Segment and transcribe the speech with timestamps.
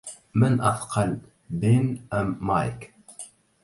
[0.33, 1.17] من أثقل
[1.49, 2.93] بِن أم مايك؟